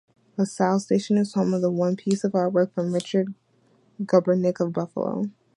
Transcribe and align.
LaSalle 0.35 0.79
station 0.79 1.15
is 1.15 1.35
home 1.35 1.53
of 1.53 1.61
one 1.73 1.95
piece 1.95 2.23
of 2.23 2.31
artwork, 2.31 2.71
from 2.73 2.91
Richard 2.91 3.35
Gubernick 4.03 4.59
of 4.59 4.73
Buffalo. 4.73 5.29